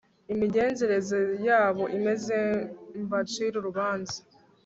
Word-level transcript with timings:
imigenzereze 0.33 1.19
yabo 1.47 1.83
imeze 1.97 2.37
mbacire 3.03 3.55
urubanza 3.57 4.17